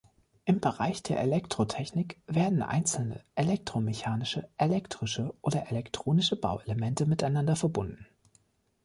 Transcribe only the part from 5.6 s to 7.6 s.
elektronische Bauelemente miteinander